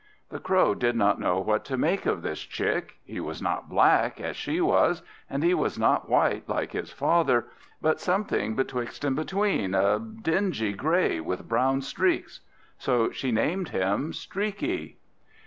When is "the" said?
0.29-0.39